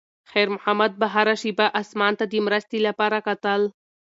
خیر 0.31 0.47
محمد 0.55 0.91
به 0.99 1.07
هره 1.13 1.35
شېبه 1.41 1.65
اسمان 1.81 2.13
ته 2.19 2.25
د 2.31 2.33
مرستې 2.45 2.77
لپاره 2.87 3.17
کتل. 3.27 3.61